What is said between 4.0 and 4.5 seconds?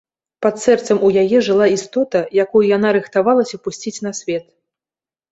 на свет.